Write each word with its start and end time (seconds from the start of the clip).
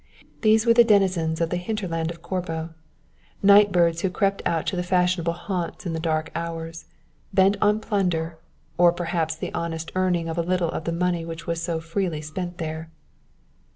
These 0.41 0.65
were 0.65 0.73
the 0.73 0.83
denizens 0.83 1.41
of 1.41 1.51
the 1.51 1.57
hinterland 1.61 2.09
of 2.09 2.23
Corbo, 2.23 2.73
night 3.43 3.71
birds 3.71 4.01
who 4.01 4.09
crept 4.09 4.41
out 4.47 4.65
to 4.65 4.75
the 4.75 4.81
fashionable 4.81 5.33
haunts 5.33 5.85
in 5.85 5.93
the 5.93 5.99
dark 5.99 6.31
hours, 6.33 6.85
bent 7.31 7.55
on 7.61 7.79
plunder, 7.79 8.39
or 8.79 8.91
perhaps 8.91 9.35
the 9.35 9.53
honest 9.53 9.91
earning 9.93 10.27
of 10.27 10.39
a 10.39 10.41
little 10.41 10.71
of 10.71 10.85
the 10.85 10.91
money 10.91 11.23
which 11.23 11.45
was 11.45 11.59
being 11.63 11.77
so 11.77 11.79
freely 11.81 12.19
spent 12.23 12.57
there. 12.57 12.89